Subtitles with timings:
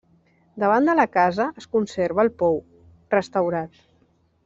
[0.63, 2.61] Davant de la casa es conserva el pou,
[3.19, 3.83] restaurat.